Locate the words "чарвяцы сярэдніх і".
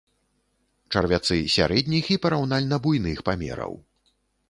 0.95-2.19